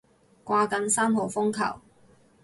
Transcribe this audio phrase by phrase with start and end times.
[0.43, 1.79] 掛緊三號風球